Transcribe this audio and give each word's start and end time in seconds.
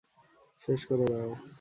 শেষ 0.61 0.81
করে 0.89 1.05
দাও। 1.11 1.31